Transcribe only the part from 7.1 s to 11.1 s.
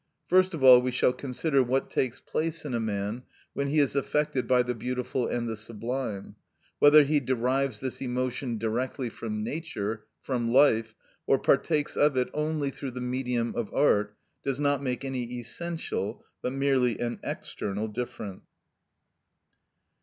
derives this emotion directly from nature, from life,